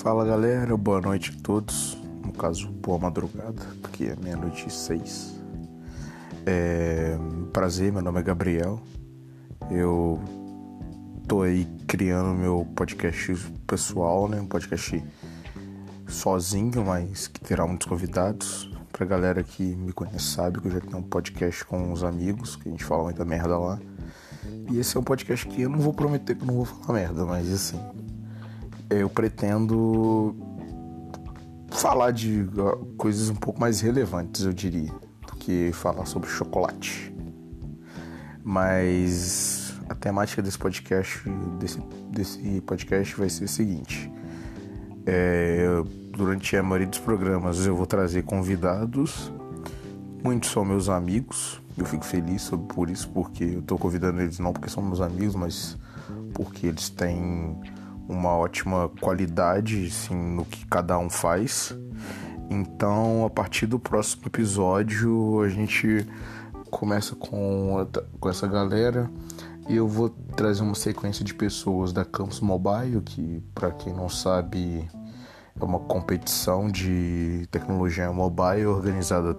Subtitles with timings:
[0.00, 1.94] Fala galera, boa noite a todos.
[2.24, 5.38] No caso, boa madrugada, porque é meia-noite e seis.
[6.46, 7.18] É...
[7.52, 8.80] Prazer, meu nome é Gabriel.
[9.70, 10.18] Eu
[11.28, 13.34] tô aí criando meu podcast
[13.66, 14.40] pessoal, né?
[14.40, 15.04] Um podcast
[16.08, 18.72] sozinho, mas que terá muitos convidados.
[18.90, 22.56] Pra galera que me conhece sabe que eu já tenho um podcast com uns amigos,
[22.56, 23.78] que a gente fala muita merda lá.
[24.70, 27.00] E esse é um podcast que eu não vou prometer que eu não vou falar
[27.00, 27.78] merda, mas assim,
[28.90, 30.34] eu pretendo
[31.70, 32.46] falar de
[32.96, 34.92] coisas um pouco mais relevantes, eu diria,
[35.26, 37.14] do que falar sobre chocolate.
[38.42, 41.22] Mas a temática desse podcast,
[41.58, 41.80] desse,
[42.10, 44.10] desse podcast vai ser o seguinte.
[45.06, 45.66] É,
[46.16, 49.32] durante a maioria dos programas eu vou trazer convidados.
[50.22, 51.60] Muitos são meus amigos.
[51.78, 55.34] Eu fico feliz por isso, porque eu estou convidando eles não porque são meus amigos,
[55.34, 55.78] mas
[56.34, 57.58] porque eles têm
[58.10, 61.74] uma ótima qualidade assim, no que cada um faz.
[62.50, 66.06] Então, a partir do próximo episódio, a gente
[66.70, 67.86] começa com,
[68.18, 69.08] com essa galera
[69.68, 74.08] e eu vou trazer uma sequência de pessoas da Campus Mobile, que, para quem não
[74.08, 74.88] sabe,
[75.58, 79.38] é uma competição de tecnologia mobile organizada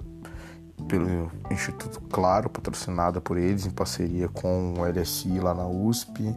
[0.88, 6.34] pelo Instituto Claro, patrocinada por eles em parceria com o LSI lá na USP.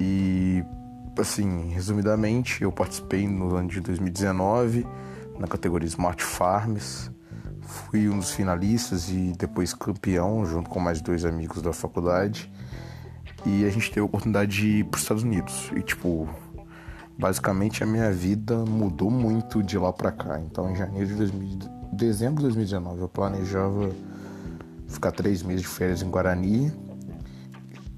[0.00, 0.64] E
[1.18, 4.86] assim, resumidamente, eu participei no ano de 2019
[5.38, 7.10] na categoria Smart Farms.
[7.60, 12.50] Fui um dos finalistas e depois campeão, junto com mais dois amigos da faculdade.
[13.44, 15.70] E a gente teve a oportunidade de ir para os Estados Unidos.
[15.74, 16.28] E, tipo,
[17.18, 20.40] basicamente a minha vida mudou muito de lá para cá.
[20.40, 21.58] Então, em janeiro de 2000,
[21.92, 23.90] dezembro de 2019, eu planejava
[24.86, 26.72] ficar três meses de férias em Guarani.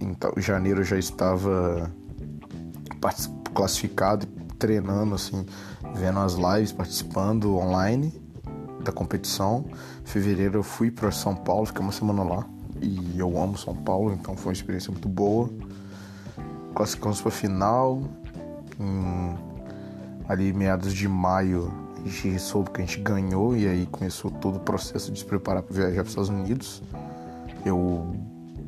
[0.00, 1.90] Então, em janeiro eu já estava
[3.54, 4.26] classificado,
[4.58, 5.44] treinando, assim,
[5.94, 8.12] vendo as lives, participando online
[8.82, 9.64] da competição.
[10.02, 12.46] Em fevereiro eu fui para São Paulo, fiquei uma semana lá
[12.80, 15.48] e eu amo São Paulo, então foi uma experiência muito boa.
[16.74, 18.02] Classificamos para final.
[18.78, 19.54] Em,
[20.28, 21.72] ali meados de maio
[22.04, 25.24] a gente soube que a gente ganhou e aí começou todo o processo de se
[25.24, 26.82] preparar para viajar para os Estados Unidos.
[27.64, 28.14] Eu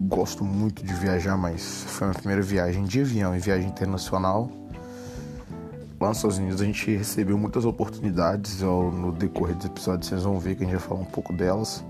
[0.06, 4.50] gosto muito de viajar, mas foi a minha primeira viagem de avião e viagem internacional.
[6.00, 10.38] Lá nos Estados Unidos a gente recebeu muitas oportunidades no decorrer dos episódios, vocês vão
[10.38, 11.84] ver que a gente vai falar um pouco delas.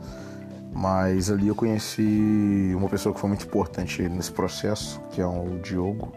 [0.72, 5.58] Mas ali eu conheci uma pessoa que foi muito importante nesse processo, que é o
[5.62, 6.12] Diogo,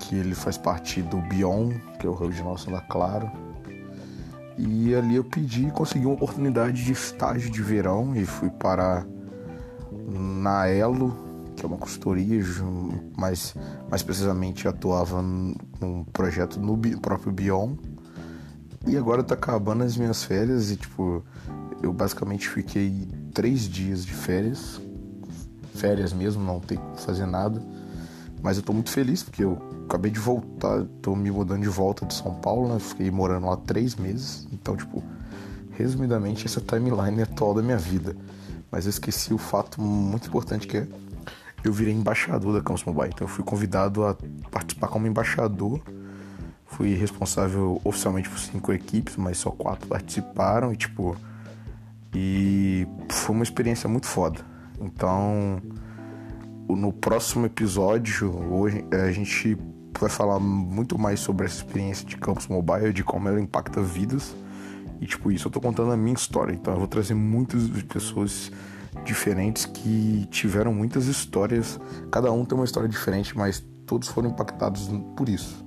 [0.00, 3.30] que ele faz parte do Bion, que é o Rio de Nossa da Claro.
[4.56, 9.06] E ali eu pedi e consegui uma oportunidade de estágio de verão e fui parar
[9.92, 11.16] na Elo,
[11.56, 12.40] que é uma consultoria,
[13.16, 13.54] mas
[13.90, 17.74] mais precisamente atuava num projeto no próprio Bion.
[18.86, 21.22] E agora tá acabando as minhas férias e tipo,
[21.82, 24.80] eu basicamente fiquei três dias de férias,
[25.74, 27.60] férias mesmo, não ter que fazer nada.
[28.40, 32.06] Mas eu tô muito feliz porque eu acabei de voltar, tô me mudando de volta
[32.06, 32.78] de São Paulo, né?
[32.78, 34.46] Fiquei morando lá três meses.
[34.52, 35.02] Então, tipo,
[35.72, 38.16] resumidamente, essa timeline é atual da minha vida.
[38.70, 40.88] Mas eu esqueci o fato muito importante que é
[41.64, 43.10] eu virei embaixador da Campus Mobile.
[43.12, 44.16] Então eu fui convidado a
[44.50, 45.80] participar como embaixador.
[46.66, 51.16] Fui responsável oficialmente por cinco equipes, mas só quatro participaram e tipo.
[52.14, 54.40] E foi uma experiência muito foda.
[54.80, 55.60] Então,
[56.68, 59.58] no próximo episódio, hoje a gente
[59.98, 64.34] vai falar muito mais sobre essa experiência de Campus Mobile, de como ela impacta vidas
[65.00, 66.52] e tipo, isso eu tô contando a minha história.
[66.52, 68.50] Então eu vou trazer muitas pessoas
[69.04, 71.80] diferentes que tiveram muitas histórias.
[72.10, 75.64] Cada um tem uma história diferente, mas todos foram impactados por isso.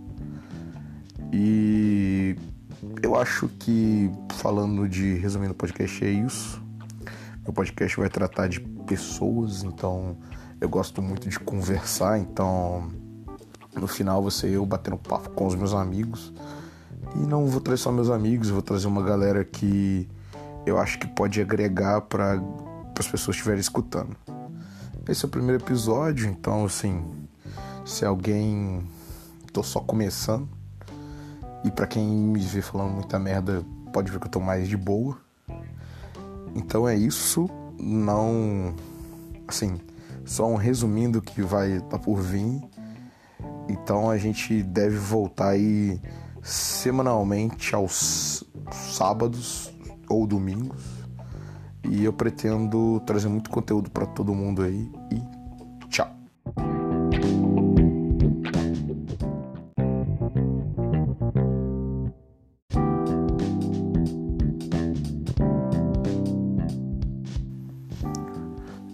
[1.31, 2.35] E
[3.01, 6.61] eu acho que falando de resumindo o podcast é isso.
[7.43, 10.17] Meu podcast vai tratar de pessoas, então
[10.59, 12.91] eu gosto muito de conversar, então
[13.75, 16.33] no final você eu batendo papo com os meus amigos
[17.15, 20.07] e não vou trazer só meus amigos, vou trazer uma galera que
[20.65, 22.41] eu acho que pode agregar para
[22.97, 24.15] as pessoas estiverem escutando.
[25.07, 27.03] Esse é o primeiro episódio, então assim,
[27.85, 28.83] se alguém
[29.51, 30.47] tô só começando
[31.63, 34.77] e para quem me vê falando muita merda, pode ver que eu tô mais de
[34.77, 35.17] boa.
[36.55, 37.49] Então é isso,
[37.79, 38.73] não
[39.47, 39.79] assim,
[40.23, 42.61] só um resumindo que vai tá por vir.
[43.67, 45.99] Então a gente deve voltar aí
[46.41, 49.71] semanalmente aos sábados
[50.09, 51.01] ou domingos.
[51.83, 56.07] E eu pretendo trazer muito conteúdo para todo mundo aí e tchau.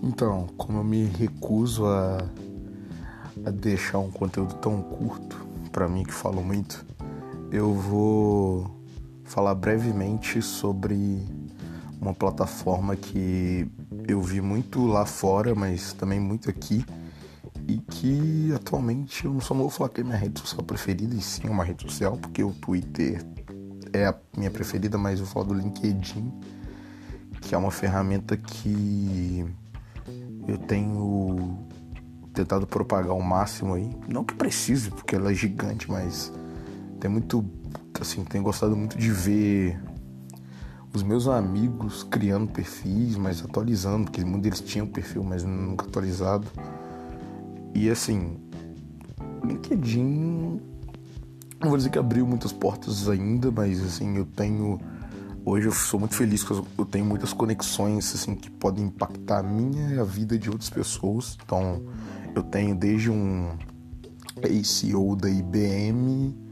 [0.02, 2.18] Então, como eu me recuso a,
[3.46, 6.84] a deixar um conteúdo tão curto, para mim que falo muito,
[7.52, 8.82] eu vou
[9.24, 11.26] falar brevemente sobre
[12.00, 13.68] uma plataforma que
[14.08, 16.86] eu vi muito lá fora, mas também muito aqui,
[17.68, 21.22] e que atualmente eu não só vou falar que é minha rede social preferida, e
[21.22, 23.26] sim uma rede social, porque o Twitter
[23.92, 26.32] é a minha preferida, mas eu vou falar do LinkedIn,
[27.42, 29.46] que é uma ferramenta que
[30.48, 31.58] eu tenho
[32.34, 33.90] tentado propagar ao máximo aí.
[34.08, 36.32] Não que precise, porque ela é gigante, mas
[37.00, 37.46] tem muito.
[38.00, 39.80] Assim, tenho gostado muito de ver
[40.94, 46.48] os meus amigos criando perfis, mas atualizando, porque muitos deles tinham perfil, mas nunca atualizado.
[47.74, 48.38] E assim,
[49.44, 50.60] LinkedIn,
[51.60, 54.80] não vou dizer que abriu muitas portas ainda, mas assim, eu tenho.
[55.46, 59.44] Hoje eu sou muito feliz que eu tenho muitas conexões assim que podem impactar a
[59.44, 61.38] minha e a vida de outras pessoas.
[61.44, 61.82] Então,
[62.36, 63.52] eu tenho desde um
[64.44, 66.47] ACO da IBM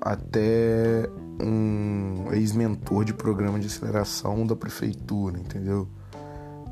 [0.00, 1.08] até
[1.40, 5.88] um ex-mentor de programa de aceleração da prefeitura, entendeu?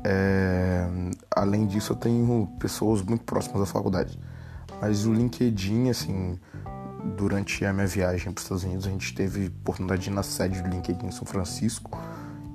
[0.03, 0.87] É,
[1.35, 4.19] além disso, eu tenho pessoas muito próximas da faculdade.
[4.81, 6.39] Mas o LinkedIn, assim,
[7.17, 10.23] durante a minha viagem para os Estados Unidos, a gente teve oportunidade de ir na
[10.23, 11.91] sede do LinkedIn em São Francisco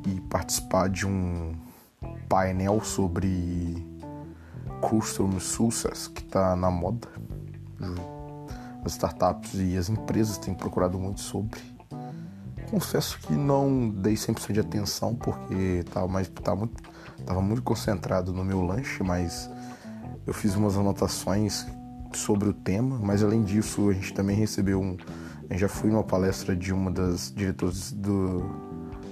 [0.07, 1.55] e participar de um
[2.29, 3.87] painel sobre
[4.81, 7.09] Customer Success, que está na moda.
[8.85, 11.61] As startups e as empresas têm procurado muito sobre
[12.73, 16.83] confesso que não dei 100% de atenção porque tava, mais, tava, muito,
[17.27, 19.51] tava muito concentrado no meu lanche, mas
[20.27, 21.67] eu fiz umas anotações
[22.15, 24.97] sobre o tema, mas além disso a gente também recebeu um.
[25.51, 28.43] Gente já foi numa palestra de uma das diretoras do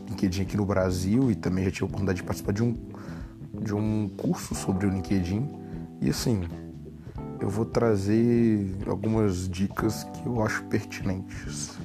[0.08, 2.74] LinkedIn aqui no Brasil e também já tive a oportunidade de participar de um,
[3.60, 5.46] de um curso sobre o LinkedIn.
[6.00, 6.48] E assim,
[7.40, 11.78] eu vou trazer algumas dicas que eu acho pertinentes.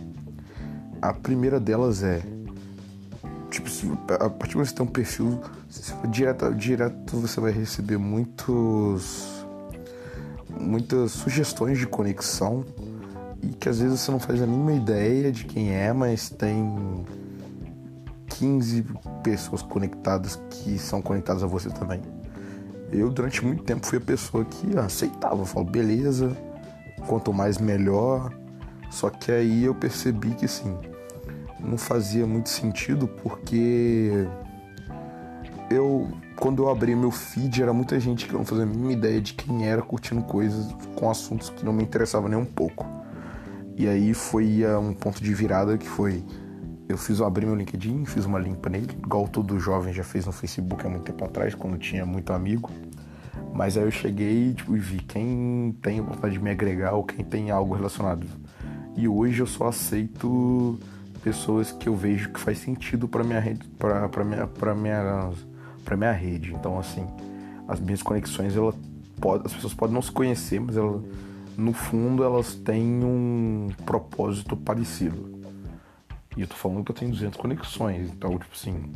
[1.02, 2.22] A primeira delas é.
[3.50, 3.70] Tipo,
[4.14, 5.40] a partir de você ter um perfil,
[6.10, 9.46] direto, direto você vai receber muitos.
[10.60, 12.66] muitas sugestões de conexão
[13.42, 17.06] e que às vezes você não faz a mínima ideia de quem é, mas tem
[18.28, 18.86] 15
[19.24, 22.02] pessoas conectadas que são conectadas a você também.
[22.92, 25.42] Eu, durante muito tempo, fui a pessoa que aceitava.
[25.42, 26.36] Eu falo, beleza,
[27.08, 28.32] quanto mais melhor.
[28.90, 30.78] Só que aí eu percebi que, assim,
[31.60, 34.28] não fazia muito sentido porque
[35.70, 39.22] eu quando eu abri meu feed era muita gente que não fazia a mínima ideia
[39.22, 42.86] de quem era curtindo coisas com assuntos que não me interessavam nem um pouco.
[43.78, 46.24] E aí foi um ponto de virada que foi
[46.88, 50.26] eu fiz eu abri meu LinkedIn, fiz uma limpa nele, igual todo jovem já fez
[50.26, 52.70] no Facebook há muito tempo atrás, quando tinha muito amigo.
[53.54, 57.24] Mas aí eu cheguei tipo, e vi quem tem vontade de me agregar ou quem
[57.24, 58.28] tem algo relacionado.
[58.96, 60.80] E hoje eu só aceito
[61.24, 65.32] pessoas que eu vejo que faz sentido para minha rede, para minha para minha
[65.84, 66.54] para minha rede.
[66.54, 67.08] Então assim,
[67.68, 68.74] as minhas conexões ela
[69.20, 71.02] pode, as pessoas podem não se conhecer, mas ela,
[71.58, 75.45] no fundo elas têm um propósito parecido.
[76.36, 78.94] E eu tô falando que eu tenho 200 conexões, então tipo assim,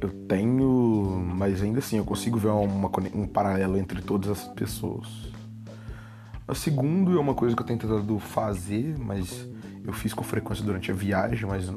[0.00, 5.08] eu tenho, mas ainda assim eu consigo ver uma, um paralelo entre todas essas pessoas.
[6.46, 9.48] A segundo é uma coisa que eu tenho tentado fazer, mas
[9.82, 11.72] eu fiz com frequência durante a viagem, mas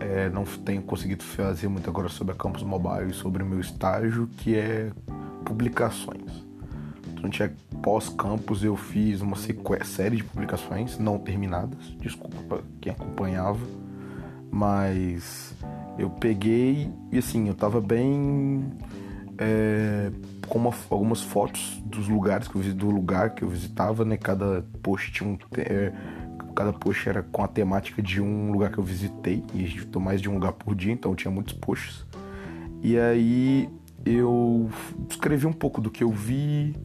[0.00, 3.60] é, não tenho conseguido fazer muito agora sobre a Campus Mobile e sobre o meu
[3.60, 4.92] estágio, que é
[5.46, 6.43] publicações.
[7.24, 7.50] Durante
[7.82, 13.66] pós-campus eu fiz uma série de publicações não terminadas, desculpa quem acompanhava,
[14.50, 15.54] mas
[15.98, 18.70] eu peguei e assim, eu tava bem
[19.38, 20.10] é,
[20.46, 24.18] com uma, algumas fotos dos lugares que eu do lugar que eu visitava, né?
[24.18, 25.92] Cada post tinha um é,
[26.54, 29.76] cada post era com a temática de um lugar que eu visitei, e a gente
[29.76, 32.04] visitou mais de um lugar por dia, então tinha muitos posts.
[32.82, 33.70] E aí
[34.04, 34.68] eu
[35.08, 36.76] escrevi um pouco do que eu vi,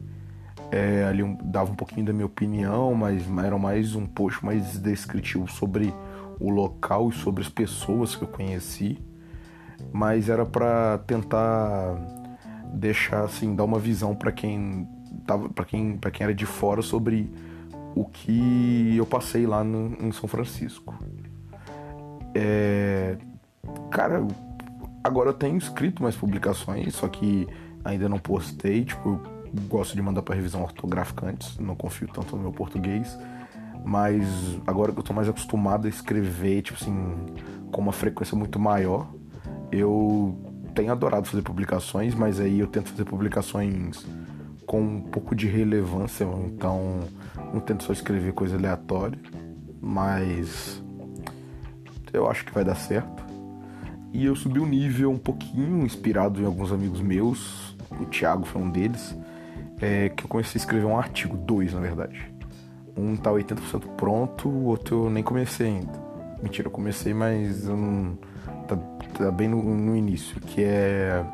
[0.70, 4.78] é, ali um, dava um pouquinho da minha opinião, mas era mais um post mais
[4.78, 5.92] descritivo sobre
[6.38, 8.98] o local e sobre as pessoas que eu conheci,
[9.92, 11.96] mas era para tentar
[12.72, 14.88] deixar assim, dar uma visão para quem
[15.26, 17.30] tava, para quem, para quem era de fora sobre
[17.94, 20.96] o que eu passei lá no, em São Francisco.
[22.34, 23.16] É,
[23.90, 24.24] cara,
[25.02, 27.48] agora eu tenho escrito mais publicações, só que
[27.84, 28.84] ainda não postei.
[28.84, 29.20] Tipo,
[29.68, 33.18] gosto de mandar para revisão ortográfica antes, não confio tanto no meu português.
[33.84, 34.24] Mas
[34.66, 37.16] agora que eu tô mais acostumado a escrever, tipo assim,
[37.72, 39.10] com uma frequência muito maior,
[39.72, 40.36] eu
[40.74, 44.06] tenho adorado fazer publicações, mas aí eu tento fazer publicações
[44.66, 47.00] com um pouco de relevância, então
[47.52, 49.18] não tento só escrever coisa aleatória,
[49.80, 50.82] mas
[52.12, 53.24] eu acho que vai dar certo.
[54.12, 58.44] E eu subi o um nível um pouquinho, inspirado em alguns amigos meus, o Thiago
[58.44, 59.16] foi um deles,
[59.80, 62.32] é, que eu comecei a escrever um artigo, dois na verdade.
[62.96, 66.10] Um tá 80% pronto, o outro eu nem comecei ainda.
[66.42, 68.18] Mentira, eu comecei, mas eu não.
[68.66, 71.24] Tá, tá bem no, no início, que é.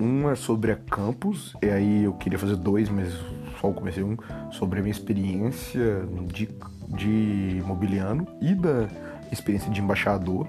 [0.00, 3.12] Um é sobre a campus, e aí eu queria fazer dois, mas
[3.60, 4.16] só comecei um,
[4.50, 6.48] sobre a minha experiência de,
[6.88, 8.88] de mobiliano e da
[9.30, 10.48] experiência de embaixador.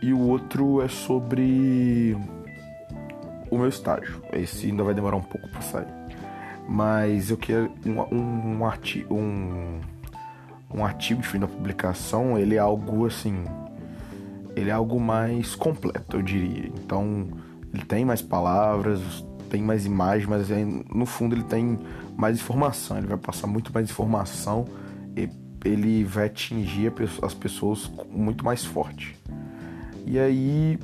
[0.00, 2.16] E o outro é sobre
[3.50, 4.22] o meu estágio.
[4.32, 5.86] Esse ainda vai demorar um pouco para sair.
[6.68, 9.80] Mas eu quero um, um, um, artigo, um,
[10.72, 13.44] um artigo de fim da publicação, ele é algo assim.
[14.54, 16.66] Ele é algo mais completo, eu diria.
[16.66, 17.28] Então,
[17.72, 19.00] ele tem mais palavras,
[19.48, 20.48] tem mais imagens, mas
[20.94, 21.78] no fundo ele tem
[22.16, 22.98] mais informação.
[22.98, 24.66] Ele vai passar muito mais informação
[25.16, 25.28] e
[25.64, 29.16] ele vai atingir as pessoas muito mais forte.
[30.06, 30.78] E aí,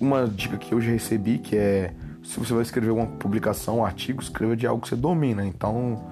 [0.00, 3.84] uma dica que eu já recebi que é se você vai escrever uma publicação, um
[3.84, 5.44] artigo, escreva de algo que você domina.
[5.44, 6.02] Então,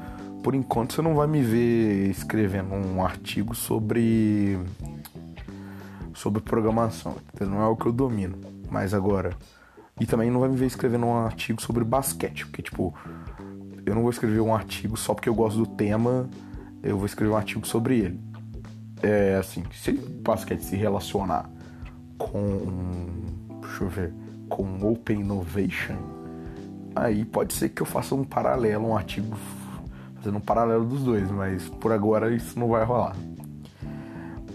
[0.43, 4.59] por enquanto, você não vai me ver escrevendo um artigo sobre
[6.15, 7.17] sobre programação.
[7.41, 8.37] Não é o que eu domino.
[8.71, 9.37] Mas agora,
[9.99, 12.95] e também não vai me ver escrevendo um artigo sobre basquete, porque tipo,
[13.85, 16.29] eu não vou escrever um artigo só porque eu gosto do tema,
[16.83, 18.21] eu vou escrever um artigo sobre ele.
[19.03, 21.51] É assim, se basquete se relacionar
[22.19, 23.42] com.
[23.63, 24.15] Deixa eu ver.
[24.49, 25.97] Com Open Innovation.
[26.95, 29.35] Aí pode ser que eu faça um paralelo, um artigo
[30.17, 33.17] fazendo um paralelo dos dois, mas por agora isso não vai rolar.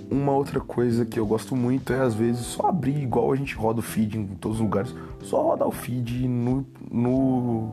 [0.10, 3.56] Uma outra coisa que eu gosto muito é às vezes só abrir igual a gente
[3.56, 7.72] roda o feed em todos os lugares, só rodar o feed no, no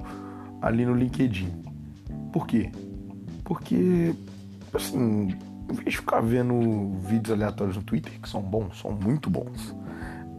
[0.61, 1.53] ali no LinkedIn.
[2.33, 2.73] Por quê?
[3.45, 4.14] Porque
[4.73, 5.29] assim,
[5.71, 9.75] em vez de ficar vendo vídeos aleatórios no Twitter, que são bons, são muito bons,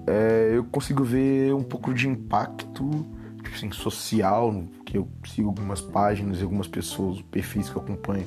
[0.08, 3.06] é, eu consigo ver um pouco de impacto
[3.46, 8.26] tipo assim, social, que eu sigo algumas páginas e algumas pessoas, perfis que eu acompanho,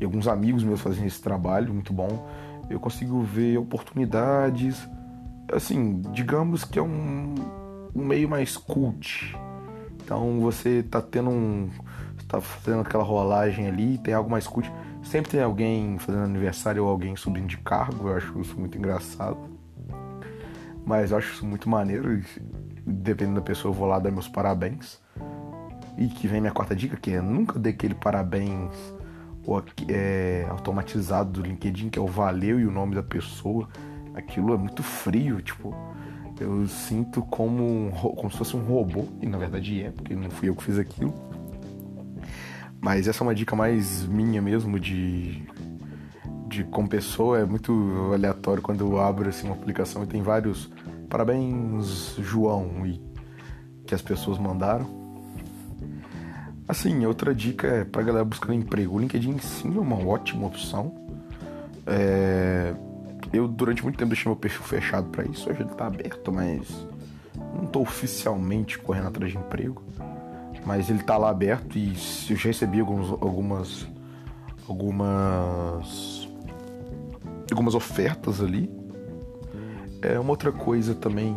[0.00, 2.28] e alguns amigos meus fazendo esse trabalho muito bom.
[2.70, 4.88] Eu consigo ver oportunidades,
[5.52, 7.34] assim, digamos que é um,
[7.94, 9.36] um meio mais cult.
[10.02, 11.68] Então você tá tendo um.
[12.28, 14.72] tá fazendo aquela rolagem ali, tem algo mais cult.
[15.02, 19.49] Sempre tem alguém fazendo aniversário ou alguém subindo de cargo, eu acho isso muito engraçado.
[20.90, 22.18] Mas eu acho isso muito maneiro.
[22.18, 22.24] E,
[22.84, 25.00] dependendo da pessoa, eu vou lá dar meus parabéns.
[25.96, 28.72] E que vem minha quarta dica, que é nunca dê aquele parabéns
[29.46, 33.68] ou, é, automatizado do LinkedIn, que é o valeu e o nome da pessoa.
[34.16, 35.72] Aquilo é muito frio, tipo.
[36.40, 40.30] Eu sinto como, um, como se fosse um robô, e na verdade é, porque não
[40.30, 41.14] fui eu que fiz aquilo.
[42.80, 45.46] Mas essa é uma dica mais minha mesmo de
[46.50, 47.72] de como pessoa é muito
[48.12, 50.68] aleatório quando eu abro assim uma aplicação e tem vários
[51.10, 53.02] parabéns João e
[53.84, 54.88] que as pessoas mandaram.
[56.66, 58.94] Assim, outra dica é pra galera buscando emprego.
[58.94, 60.94] O LinkedIn sim é uma ótima opção.
[61.86, 62.72] É...
[63.32, 66.86] Eu durante muito tempo deixei meu perfil fechado para isso, hoje ele tá aberto, mas
[67.54, 69.82] não tô oficialmente correndo atrás de emprego.
[70.64, 71.94] Mas ele tá lá aberto e
[72.28, 73.86] eu já recebi alguns, algumas
[74.68, 76.28] algumas
[77.50, 78.79] algumas ofertas ali.
[80.02, 81.34] É uma outra coisa também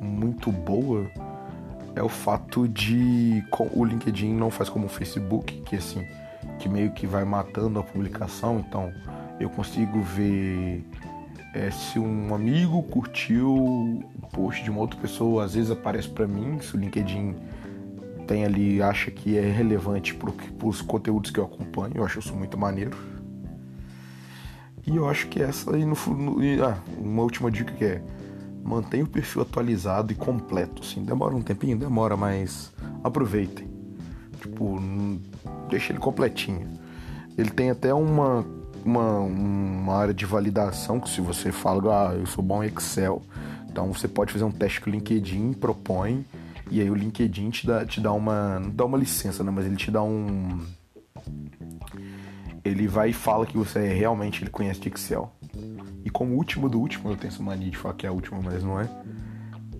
[0.00, 1.10] muito boa
[1.98, 3.42] é o fato de
[3.74, 6.06] o LinkedIn não faz como o Facebook, que assim,
[6.58, 8.92] que meio que vai matando a publicação, então
[9.40, 10.84] eu consigo ver
[11.54, 16.26] é, se um amigo curtiu o post de uma outra pessoa, às vezes aparece para
[16.26, 17.34] mim, se o LinkedIn
[18.26, 20.30] tem ali, acha que é relevante para
[20.62, 22.96] os conteúdos que eu acompanho, eu acho isso muito maneiro.
[24.88, 28.02] E eu acho que essa aí no, no ah, uma última dica que é
[28.64, 32.72] mantenha o perfil atualizado e completo, assim, demora um tempinho, demora, mas
[33.04, 33.68] aproveitem.
[34.40, 34.80] Tipo,
[35.68, 36.66] deixa ele completinho.
[37.36, 38.44] Ele tem até uma,
[38.84, 43.22] uma, uma área de validação que se você fala, ah, eu sou bom em Excel,
[43.68, 46.24] então você pode fazer um teste que o LinkedIn propõe
[46.70, 48.58] e aí o LinkedIn te dá, te dá uma.
[48.58, 49.50] não dá uma licença, né?
[49.50, 50.60] Mas ele te dá um
[52.64, 55.32] ele vai e fala que você é, realmente ele conhece de Excel.
[56.04, 58.40] E como último do último, eu tenho essa mania de falar que é a última,
[58.42, 58.88] mas não é.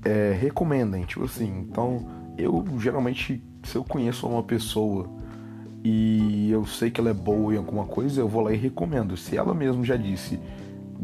[0.05, 1.67] é recomendem, tipo assim.
[1.69, 2.07] Então,
[2.37, 5.09] eu geralmente, se eu conheço uma pessoa
[5.85, 9.17] e eu sei que ela é boa em alguma coisa, eu vou lá e recomendo.
[9.17, 10.39] Se ela mesmo já disse,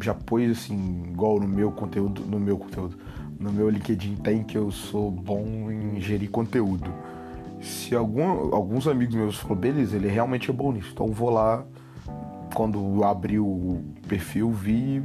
[0.01, 2.99] já pôs assim, igual no meu conteúdo, no meu conteúdo,
[3.39, 6.93] no meu LinkedIn tem que eu sou bom em gerir conteúdo.
[7.65, 11.65] Se algum, alguns amigos meus falaram, beleza, ele realmente é bom nisso, então vou lá,
[12.55, 15.03] quando abri o perfil, vi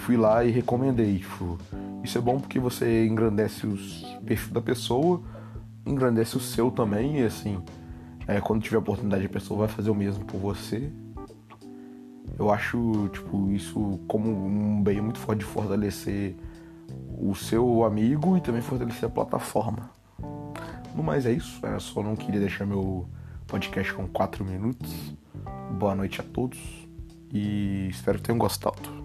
[0.00, 1.18] fui lá e recomendei.
[1.18, 1.58] Tipo,
[2.02, 3.76] isso é bom porque você engrandece o
[4.22, 5.22] perfil da pessoa,
[5.86, 7.62] engrandece o seu também, e assim,
[8.26, 10.90] é, quando tiver oportunidade a pessoa vai fazer o mesmo por você.
[12.38, 16.34] Eu acho, tipo, isso como um bem muito forte de fortalecer
[17.18, 19.90] o seu amigo e também fortalecer a plataforma.
[20.94, 23.08] No mais é isso, eu só não queria deixar meu
[23.46, 25.14] podcast com 4 minutos.
[25.78, 26.58] Boa noite a todos
[27.32, 28.99] e espero que tenham gostado.